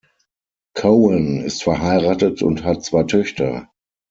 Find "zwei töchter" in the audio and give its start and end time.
2.83-3.69